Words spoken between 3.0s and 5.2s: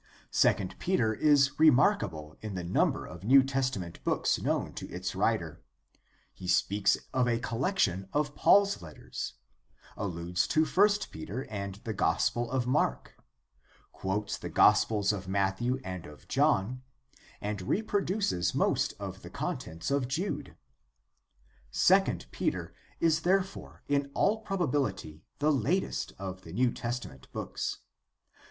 of New Testament books known to its